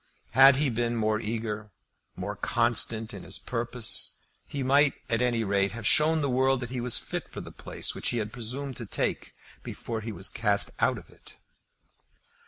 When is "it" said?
11.11-11.35